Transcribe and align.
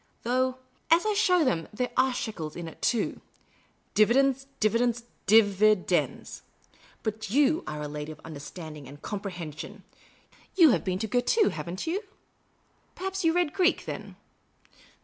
Though, 0.23 0.57
as 0.89 1.05
I 1.05 1.13
show 1.13 1.43
them, 1.45 1.67
there 1.71 1.91
are 1.95 2.11
shekels 2.11 2.55
in 2.55 2.67
it, 2.67 2.81
too. 2.81 3.21
Dividends, 3.93 4.47
dividends, 4.59 5.03
di 5.27 5.41
vidends. 5.43 6.41
Ihxt 7.03 7.29
j'o?t 7.29 7.61
are 7.67 7.83
a 7.83 7.87
lady 7.87 8.11
of 8.11 8.19
understanding 8.25 8.87
and 8.87 9.03
comprehension. 9.03 9.83
You 10.55 10.71
have 10.71 10.83
been 10.83 10.97
to 10.97 11.07
Girton, 11.07 11.51
have 11.51 11.69
n't 11.69 11.85
you? 11.85 12.03
Perhaps 12.95 13.23
you 13.23 13.31
read 13.31 13.53
Greek, 13.53 13.85
then 13.85 14.15